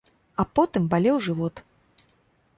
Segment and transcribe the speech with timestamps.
[0.43, 1.65] А потым балеў жывот.